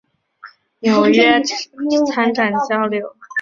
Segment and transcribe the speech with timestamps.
[0.79, 1.43] 纽约
[2.11, 3.15] 参展交流